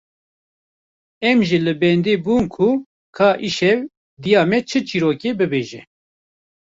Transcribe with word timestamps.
Em 1.29 1.37
jî 1.47 1.57
li 1.65 1.73
bendê 1.81 2.15
bûn 2.25 2.43
ku 2.55 2.69
ka 3.17 3.29
îşev 3.47 3.79
diya 4.21 4.43
me 4.49 4.59
çi 4.69 4.79
çîrokê 4.87 5.31
bibêje 5.39 5.81